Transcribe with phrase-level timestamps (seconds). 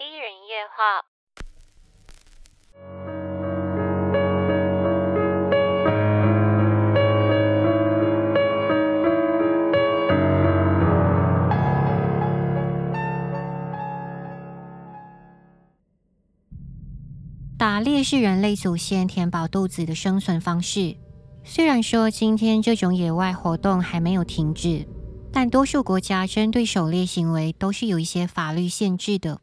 [0.00, 1.02] 一人夜话。
[17.58, 20.96] 打猎是人类祖先填饱肚子的生存方式。
[21.42, 24.86] 虽然说今天这种野外活动还没有停止，
[25.32, 29.40] 但多数国家针对狩猎行为都是有一些法律限制的。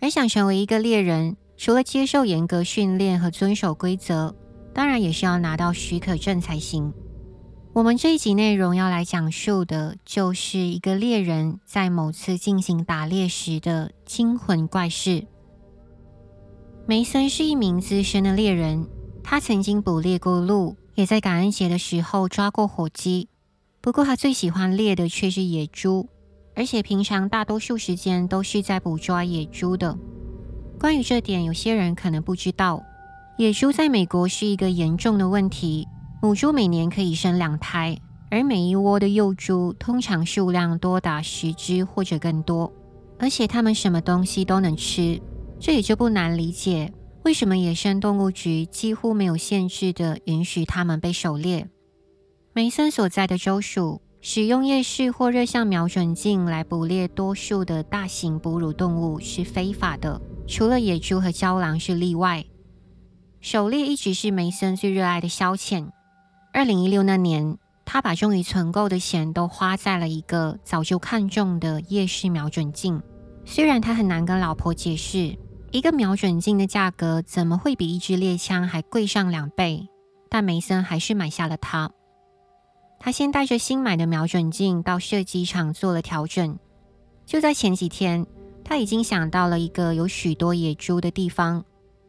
[0.00, 4.34] 而想成为一个猎人，除了接受严格训练和遵守规则，
[4.72, 6.92] 当然也是要拿到许可证才行。
[7.72, 15.26] 我们这一集内容要来讲述的，就是一个猎人在某次进行打猎时的惊魂怪事。
[16.86, 18.86] 梅森是一名资深的猎人，
[19.22, 20.76] 他曾经捕猎过鹿。
[20.94, 23.28] 也在感恩节的时候抓过火鸡，
[23.80, 26.08] 不过他最喜欢猎的却是野猪，
[26.58, 29.96] 而且平常大多数时间都是在捕抓野猪的。
[30.76, 32.82] 关于这点，有些人可能不知道，
[33.36, 35.86] 野猪在美国是一个严重的问题。
[36.20, 37.96] 母猪每年可以生两胎，
[38.28, 42.72] 而每一窝的幼猪通常数量多达十只或者更多，
[43.20, 45.22] 而且它们什么东西都能吃，
[45.60, 46.92] 这也就不难理解。
[47.22, 51.68] 为什么野生动物局几乎没有限制的允许它们被狩猎？
[52.52, 62.44] 梅森所在的州属使用夜视或热像瞄准镜来捕猎多数的大型哺乳动物是非法的，除了野猪和郊狼是例外。
[63.40, 65.90] 狩猎一直是梅森最热爱的消遣。
[66.52, 73.00] 二零一六那年，他把终于存够的钱都花在了一个早就看中的夜视瞄准镜，
[73.44, 75.38] 虽然他很难跟老婆解释。
[75.70, 79.86] 一个瞄准镜的价格怎么会比一支猎枪还贵上两倍？
[80.28, 81.92] 但梅森还是买下了它。
[82.98, 86.58] 他先带着新买的瞄准镜到射击场做了调整。
[87.24, 88.26] 就在前几天，
[88.64, 91.64] 他已经想到了一个有许多野猪的地方，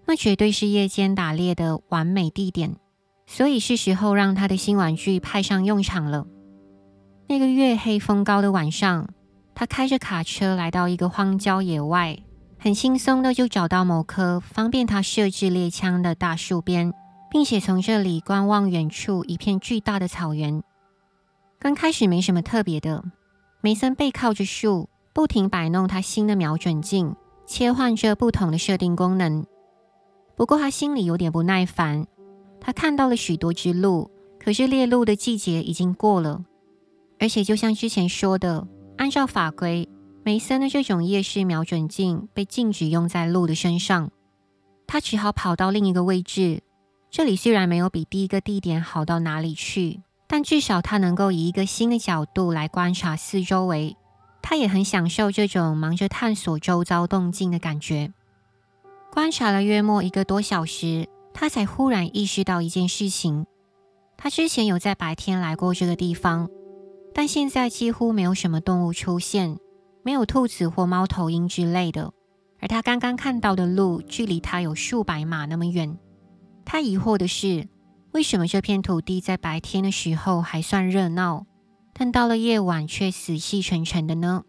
[0.06, 2.76] 那绝对是夜间打猎的完美地点。
[3.28, 6.26] 所以是时候让他的新玩具派上用场了。
[7.27, 9.08] 那个月黑风高的晚上，
[9.54, 12.17] 他开着卡车来到一个荒郊野外。
[12.58, 16.92] 很轻松的就找到某棵方便他设置猎枪的大树边，
[17.30, 20.64] 并且从这里观望远处一片巨大的草原。
[21.61, 23.03] 刚开始没什么特别的，
[23.59, 27.14] 梅森背靠着树，不停摆弄他新的瞄准镜，
[27.45, 29.45] 切换着不同的设定功能。
[30.37, 32.08] 不过他心里有点不耐烦，
[32.61, 34.09] 他看到了许多只鹿，
[34.39, 36.45] 可是猎鹿的季节已经过了，
[37.20, 38.65] 而且就像之前说的，
[38.97, 39.87] 按照法规。
[40.23, 44.11] 梅森的这种夜视瞄准镜被禁止用在鹿的身上，
[44.87, 46.61] 他只好跑到另一个位置。
[47.09, 53.98] 这里虽然没有比第一个地点好到哪里去，但至少他能够以一个新的角度来观察四周围。
[54.42, 58.14] 他也很享受这种忙着探索周遭动静的感觉。
[59.12, 63.45] 观察了约莫一个多小时，他才忽然意识到一件事情：
[64.16, 66.48] 他之前有在白天来过这个地方，
[67.14, 69.58] 但现在几乎没有什么动物出现。
[70.02, 72.14] 没有兔子或猫头鹰之类的，
[72.62, 75.98] 而他刚刚看到的鹿距离他有数百码那么远。
[76.66, 77.68] 他疑惑的是，
[78.11, 81.45] 为什么这片土地在白天的时候还算热闹，
[81.93, 84.43] 但到了夜晚却死气沉沉的呢？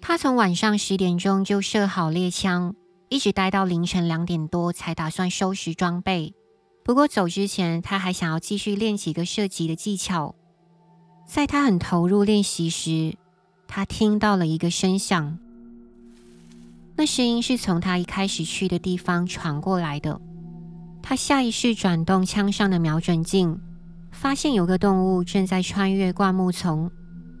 [0.00, 2.74] 他从晚上十点钟就设好猎枪，
[3.08, 6.34] 一直待到凌晨两点多才打算收拾装备。
[6.84, 10.34] 不过走之前，他还想要继续练几个射击的技巧。
[11.24, 13.16] 在他很投入练习时，
[13.66, 15.38] 他听到了一个声响，
[16.96, 20.20] 那声音是从他一开始去的地方传过来的。
[21.02, 23.58] 他下意识转动枪上的瞄准镜，
[24.12, 26.90] 发现有个动物正在穿越灌木丛，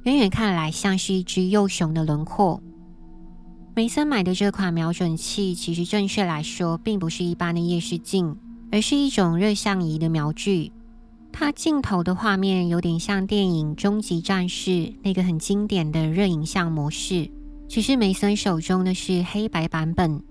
[0.02, 2.60] 远远看来像是一只幼熊的轮廓。
[3.74, 8.36] 梅森买的这款瞄准器，其实正确来说并不是一般的夜视镜，
[8.70, 10.72] 而是一种热像仪的瞄具。
[11.32, 14.70] 它镜头的画面有点像电影《终极战士》
[15.02, 17.30] 那个很经典的热影像模式，
[17.68, 20.22] 只是梅森手中的是黑白版本。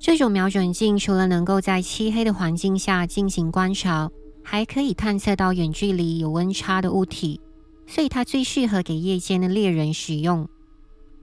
[0.00, 4.10] 这种瞄准镜除了能够在漆黑的环境下进行观察，
[4.42, 7.38] 还可以探测到远距离有温差的物体，
[7.86, 10.48] 所以它最适合给夜间的猎人使用。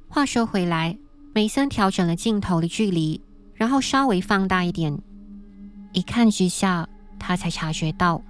[0.07, 0.95] 话说回来，
[1.33, 3.19] 梅森调整了镜头的距离，
[3.55, 4.95] 然后稍微放大一点，
[5.91, 6.87] 一看之下，
[7.17, 8.21] 他才察觉到。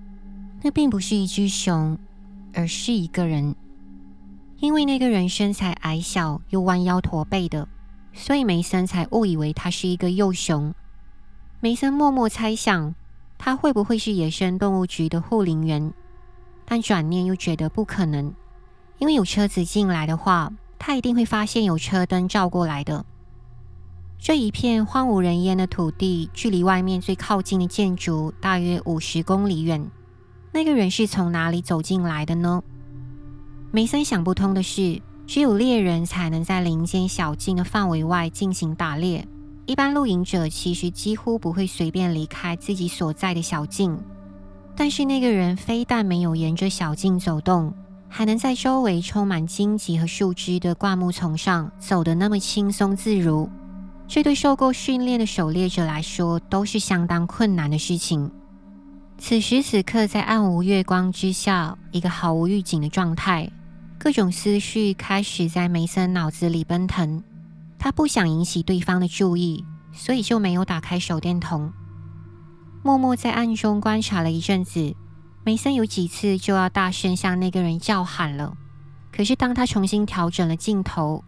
[0.63, 1.99] 那并不是一只熊，
[2.53, 3.53] 而是一个人。
[4.59, 7.67] 因为那个人身材矮小又弯腰驼背的，
[8.17, 10.73] 所以梅森才误以为他是一个幼熊。
[11.61, 12.95] 梅森默默猜想，
[13.37, 15.93] 他会不会是野生动物局的护林员？
[16.65, 18.33] 但转念又觉得不可能，
[18.97, 23.05] 因为有车子进来的话，他一定会发现有车灯照过来的。
[24.19, 29.89] 这一片荒无人烟的土地，距离外面最靠近的建筑大约五十公里远。
[30.51, 32.63] 那个人是从哪里走进来的呢？
[33.71, 39.27] 梅森想不通的是，只有猎人才能在林间小径的范围外进行打猎，
[39.65, 43.99] 一般露营者其实几乎不会随便离开自己所在的小径。
[44.73, 47.73] 但是那个人非但没有沿着小径走动，
[48.07, 53.49] 还能在周围充满荆棘和树枝的灌木丛上走得那么轻松自如，
[54.07, 58.31] 这对受过训练的狩猎者来说都是相当困难的事情。
[59.17, 63.51] 此时此刻，在暗无月光之下，一个毫无预警的状态，
[63.99, 67.23] 各种思绪开始在梅森脑子里奔腾。
[67.79, 71.71] 他不想引起对方的注意，所以就没有打开手电筒，
[72.83, 74.95] 默默在暗中观察了一阵子。
[75.43, 78.57] 梅森有几次就要大声向那个人叫喊了，
[79.11, 81.23] 可是当他重新调整了镜头，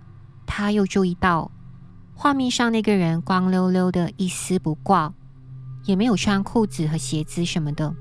[0.45, 1.51] 他又注意到
[2.13, 5.13] 画面上那个人光溜溜的，一丝不挂，
[5.85, 7.95] 也没有穿裤子和鞋子什么的。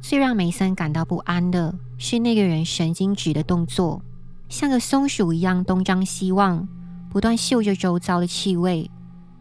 [0.00, 4.02] 最让梅森感到不安的是那个人神经质的动作，
[4.48, 6.66] 像个松鼠一样东张西望，
[7.10, 8.90] 不断嗅着周遭的气味，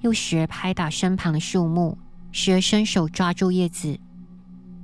[0.02, 1.98] 又时而拍打身旁的树木，
[2.32, 3.98] 时而伸手抓住叶子。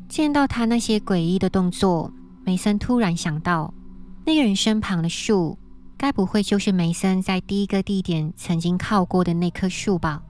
[0.07, 2.12] 见到他那些诡异的动作，
[2.44, 3.74] 梅森突然想到，
[4.25, 5.57] 那个人身旁的树，
[5.98, 10.22] 该不会就是梅森在第一个地点曾经靠过的那棵树吧？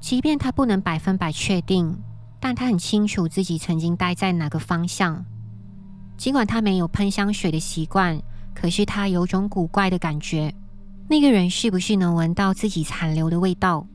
[0.00, 1.96] 即便他不能百分百确定，
[2.42, 5.24] 但他很清楚自己曾经待在哪个方向。
[6.16, 8.20] 尽管他没有喷香水的习惯，
[8.52, 10.52] 可是他有种古怪的感觉，
[11.08, 13.86] 那个人是不是能闻到自己残留的味道？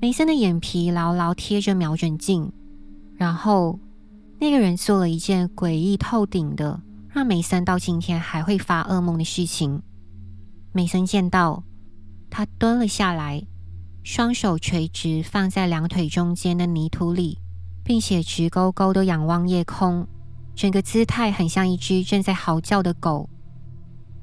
[0.00, 2.52] 梅森的眼皮牢牢贴着瞄准镜，
[3.16, 3.78] 然后。
[4.40, 9.82] 那个人做了一件诡异透顶的，让梅森到今天还会发噩梦的事情。
[10.70, 11.64] 梅森见到
[12.30, 13.44] 他蹲了下来，
[14.02, 17.38] 双手垂直放在两腿中间的泥土里，
[17.84, 20.06] 并且直勾勾的仰望夜空，
[20.54, 23.28] 整个姿态很像一只正在嚎叫的狗。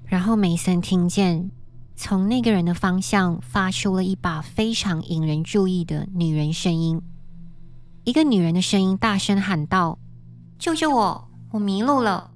[0.06, 1.50] 然后梅森听见
[1.96, 7.02] 从那个人的方向发出了一把非常引人注意的女人声音，
[8.04, 10.00] 一个女人的声音大声喊道。
[10.58, 11.28] 救救我！
[11.52, 12.32] 我迷路了。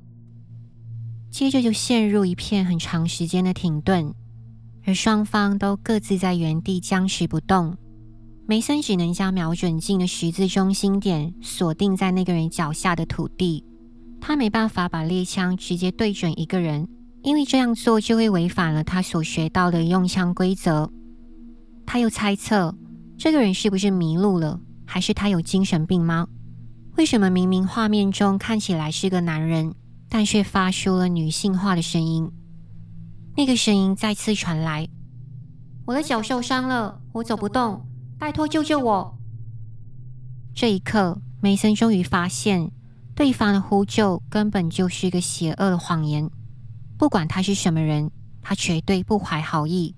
[1.31, 4.13] 接着就陷入一片很长时间的停顿，
[4.86, 7.76] 而双方都各自在原地僵持不动。
[8.48, 13.64] 梅森只能将瞄准镜的十字中心点锁定在那个人脚下的土地，
[14.20, 16.88] 他没办法把猎枪直接对准一个人，
[17.22, 20.92] 因为这样做就会违反了他所学到的用枪规则。
[21.86, 22.75] 他又猜测，
[23.18, 26.28] 这个人是不是迷路了，还是他有精神病吗？
[26.98, 29.74] 为什么明明画面中看起来是个男人，
[30.10, 32.32] 但却发出了女性化的声音？
[33.39, 34.89] 那个声音再次传来
[35.88, 37.86] ：“我的脚受伤了，我走不动，
[38.18, 39.18] 拜托救救我！”
[40.53, 42.69] 这一刻，梅森终于发现，
[43.15, 46.30] 对方的呼救根本就是一个邪恶的谎言。
[46.97, 49.95] 不管他是什么人，他绝对不怀好意，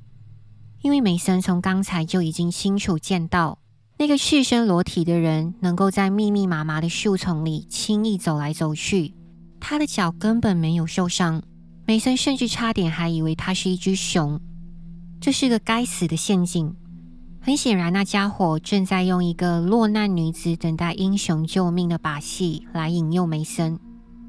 [0.84, 3.58] 因为梅森从刚才就已经清楚见到。
[3.98, 9.16] 那个赤身裸体的人能够在密密麻麻的树丛里轻易走来走去，
[9.60, 11.42] 他的脚根本没有受伤。
[11.92, 14.40] 梅森甚至差点还以为他是一只熊。
[15.20, 16.74] 这是个该死的陷阱。
[17.42, 23.78] 很显然，那家伙正在用一个落难女子等待英雄救命的把戏来引诱梅森。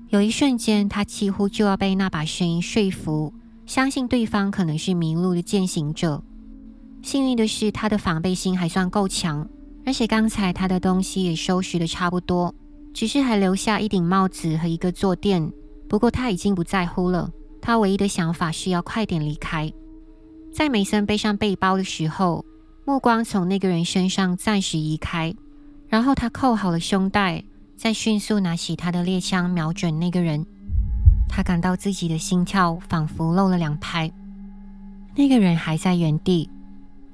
[0.08, 3.32] 有一瞬间，他几乎就要被那把声音说服，
[3.64, 6.20] 相信对方可能是迷路的践行者。
[7.00, 9.48] 幸运的是，他的防备心还算够强。
[9.86, 12.52] 而且刚才他的东西也收拾得差不多，
[12.92, 15.52] 只是还留下一顶帽子和一个坐垫。
[15.88, 17.30] 不过他已经不在乎了，
[17.62, 19.72] 他唯一的想法是要快点离开。
[20.52, 22.44] 在梅森背上背包的时候，
[22.84, 25.34] 目光从那个人身上暂时移开，
[25.88, 27.42] 然后他扣好了胸带，
[27.76, 30.44] 再迅速拿起他的猎枪瞄准那个人。
[31.28, 34.12] 他感到自己的心跳仿佛漏了两拍。
[35.14, 36.50] 那个人还在原地，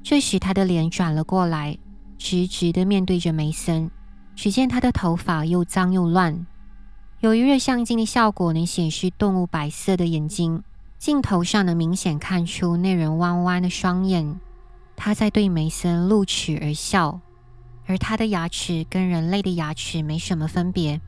[0.02, 1.78] 这时他的脸转了过来。
[2.20, 3.88] 直直的面对着梅森，
[4.34, 6.46] 只见他的头发又脏又乱。
[7.20, 10.62] 由于热相机的效果能显示动物白色的眼睛，
[10.98, 14.38] 镜头上能明显看出那人弯弯的双眼。
[14.94, 17.20] 他在对梅森露齿而笑，
[17.86, 21.00] 而他的牙齿跟人类的牙齿没什么分别。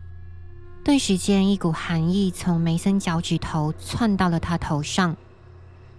[0.82, 5.16] 顿时间，一股寒意从梅森脚趾头窜到了他头上。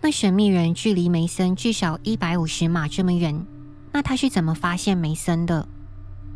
[0.01, 3.45] 那神秘人距离梅森至少一百五十码这么远。
[3.93, 5.69] 那他是怎么发现梅森的？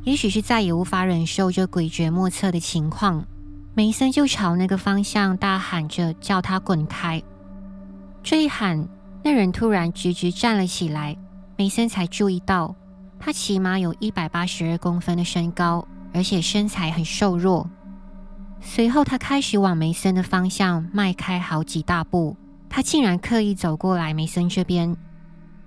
[0.05, 3.25] 也许是再也无法忍受这诡谲莫测的情况，
[3.77, 7.22] 梅森就朝那个方向大喊着，叫他滚开。
[8.24, 8.88] 这一喊，
[9.22, 11.17] 那人突然直直站了起来，
[11.58, 12.74] 梅森才注意到，
[13.20, 17.70] 他起码有一百八十二公分的身高，而且身材很瘦弱。
[18.62, 22.38] 随后，他开始往梅森的方向迈开好几大步，
[22.70, 24.96] 他竟然刻意走过来梅森这边。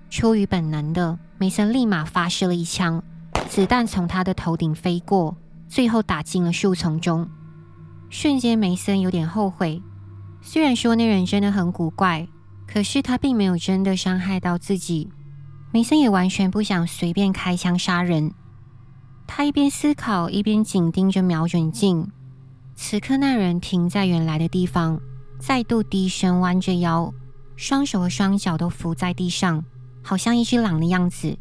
[0.09, 3.03] 出于本能的，梅森立马发射了一枪，
[3.47, 5.37] 子弹从他的头顶飞过，
[5.67, 7.29] 最后打进了树丛中。
[8.09, 9.81] 瞬间，梅森有点后悔。
[10.41, 12.27] 虽然说那人真的很古怪，
[12.67, 15.09] 可是他并没有真的伤害到自己。
[15.71, 18.33] 梅森也完全不想随便开枪杀人。
[19.27, 22.09] 他一边思考，一边紧盯着瞄准镜。
[22.75, 24.99] 此刻，那人停在原来的地方，
[25.37, 27.13] 再度低声弯着腰，
[27.55, 29.63] 双手和双脚都伏在地上，
[30.01, 31.37] 好像一只狼的样子。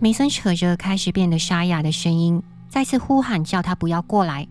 [0.00, 4.48] 梅森扯着开始变得沙哑的声音，再次呼喊，叫他不要过来。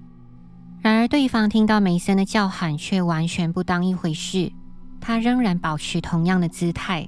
[0.84, 4.52] 然而，对方听到梅森的叫喊，却完全不当一回事。
[5.00, 7.08] 他仍然保持同样的姿态，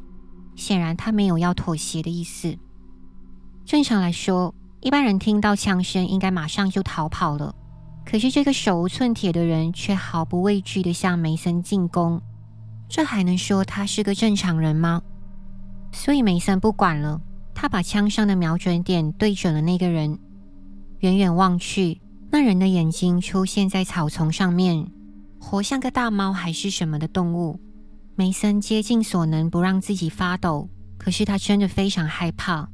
[0.55, 2.57] 显然他没有要妥协的意思。
[3.65, 7.53] 正常来说，一般人听到枪声应该马上就逃跑了。
[8.05, 12.21] 可是，这个手无寸铁的人却毫不畏惧地向梅森进攻，
[12.87, 15.01] 这还能说他是个正常人吗？
[15.91, 17.19] 所以，梅森不管了，
[17.53, 20.17] 他把枪上的瞄准点对准了那个人，
[20.99, 21.99] 远远望去。
[22.37, 24.91] 那人的眼睛出现在草丛上面，
[25.39, 27.57] 活像个大猫还是什么的动物。
[28.13, 32.67] 梅森竭尽所能不让自己发抖，可是他真的非常害怕。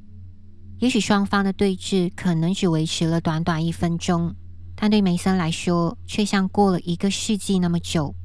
[0.79, 4.33] 也许双方的对峙可能只维持了短短一分钟，
[4.75, 8.15] 但对梅森来说却像过了一个世纪那么久。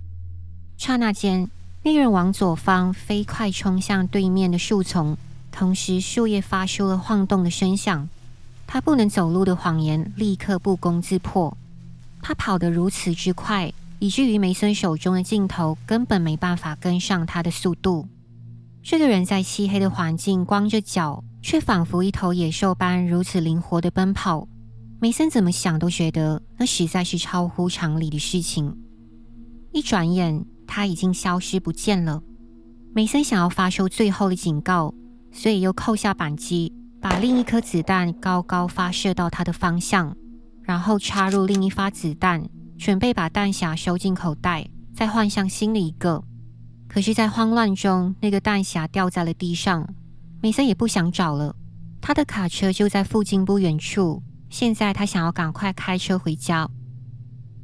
[0.78, 1.50] 刹那间，
[1.82, 5.14] 那人往左方飞快冲向对面的树丛，
[5.52, 8.08] 同时树叶发出了晃动的声响。
[8.66, 11.56] 他不能走路的谎言立刻不攻自破。
[12.20, 18.08] 他跑得如此之快，以至于梅森手中的镜头根本没办法跟上他的速度。
[18.82, 24.48] 这个人在漆黑的环境光着脚，却仿佛一头野兽般如此灵活地奔跑。
[25.00, 28.76] 梅森怎么想都觉得那实在是超乎常理的事情。
[29.72, 32.22] 一转眼，他已经消失不见了。
[32.94, 34.94] 梅森想要发出最后的警告，
[35.30, 36.72] 所以又扣下扳机。
[37.00, 40.16] 把另一颗子弹高高发射到他的方向，
[40.62, 42.48] 然后插入另一发子弹，
[42.78, 46.22] 准备把弹匣收进口袋，再换上新的一个。
[46.88, 49.86] 可是，在慌乱中，那个弹匣掉在了地上。
[50.42, 51.54] 梅森也不想找了，
[52.00, 54.22] 他的卡车就在附近不远处。
[54.48, 56.68] 现在他想要赶快开车回家。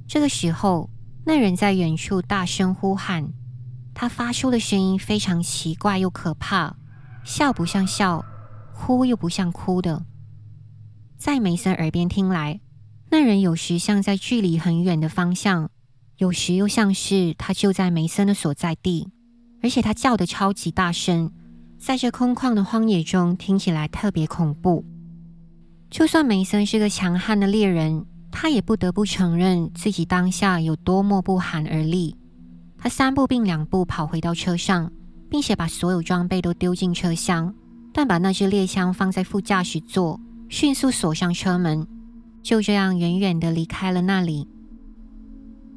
[0.09, 0.91] 这个时候，
[1.25, 3.33] 那人在远处大声呼喊，
[3.95, 6.75] 他发出的声音非常奇怪又可怕，
[7.25, 8.25] 笑不像笑。
[8.85, 10.05] 哭又不像哭的，
[11.17, 12.61] 在梅森耳边听来，
[13.12, 15.71] 那人有时像在距离很远的方向，
[16.19, 19.09] 有时又像是他就在梅森的所在地，
[19.62, 21.31] 而且他叫得超级大声，
[21.79, 24.85] 在这空旷的荒野中听起来特别恐怖。
[25.89, 32.17] 就算梅森是个强悍的猎人，他也不得不承认自己当下有多么不寒而栗。
[32.77, 34.91] 他三步并两步跑回到车上，
[35.31, 37.55] 并且把所有装备都丢进车厢。
[37.92, 40.18] 但把那支猎枪放在副驾驶座，
[40.49, 41.87] 迅速锁上车门，
[42.42, 44.49] 就这样远远地离开了那里。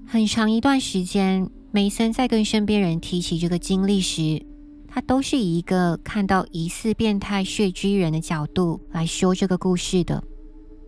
[0.07, 4.45] 很长一段时间，梅森在跟身边人提起这个经历时，
[4.87, 10.23] 他都是以一个看到疑似变态穴居人的角度来说这个故事的。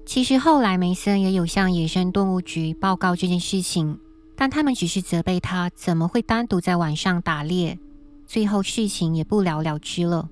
[0.05, 3.99] 其实后来梅森也有向野生动物局报告这件事情，
[4.37, 7.77] 但他们只是责备他怎么会单独在晚上打猎，
[8.25, 10.29] 最后事情也不了了之了。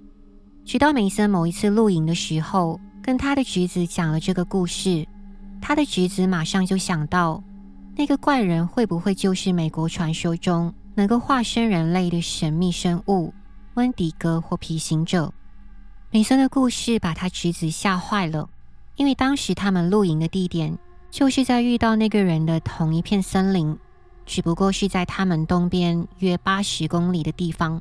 [0.65, 5.07] 直到梅森某一次露营的时候，跟他的侄子讲了这个故事，
[5.61, 7.43] 他的侄子马上就想到，
[7.95, 13.31] 那个怪人会不会就是美国传说中能够化身人类的神秘生物
[13.75, 15.31] 温迪哥或皮行者？
[16.09, 18.49] 梅森的故事把他侄子吓坏了，
[18.95, 20.75] 因为当时他们露营的地点
[21.11, 23.77] 就是在遇到那个人的同一片森林，
[24.25, 27.79] 只不过是在他们东边约八十公里的地方。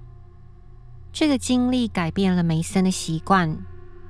[1.15, 3.57] 这个经历改变了梅森的习惯，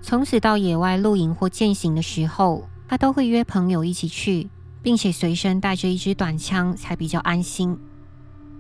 [0.01, 4.49] 从此到野外露营或健行的时候，他都会约朋友一起去，
[4.83, 7.79] 并且随身带着一支短枪，才比较安心。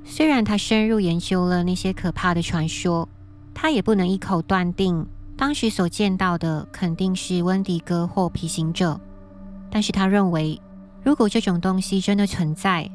[0.05, 3.09] 虽然他深入研究了那些可怕的传说，
[3.55, 5.07] 他也不能一口断定
[5.39, 9.01] 当时所见到的肯定是温迪哥或皮行者。
[9.71, 10.61] 但是他认为，
[11.03, 12.91] 如果这种东西真的存在，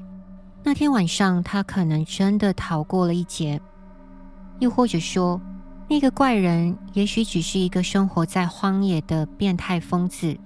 [0.63, 3.59] 那天晚上他可能真的逃过了一劫。
[4.59, 5.41] 又或者说，
[5.89, 10.37] 那个怪人也许只是一个生活在荒野的变态疯子，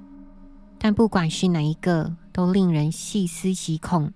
[0.77, 4.11] 但不管是哪一个，都令人细思极恐。